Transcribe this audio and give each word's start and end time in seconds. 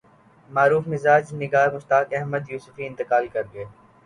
معروف 0.49 0.87
مزاح 0.87 1.33
نگار 1.33 1.75
مشتاق 1.75 2.07
احمد 2.11 2.49
یوسفی 2.49 2.87
انتقال 2.87 3.27
کرگئے 3.27 3.65